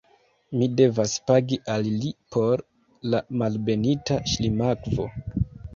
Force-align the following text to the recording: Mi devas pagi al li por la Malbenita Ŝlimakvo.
Mi 0.61 0.67
devas 0.79 1.13
pagi 1.31 1.59
al 1.75 1.91
li 2.05 2.15
por 2.37 2.65
la 3.13 3.21
Malbenita 3.43 4.23
Ŝlimakvo. 4.35 5.13